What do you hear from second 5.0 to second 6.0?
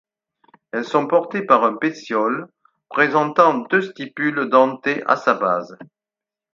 à sa base.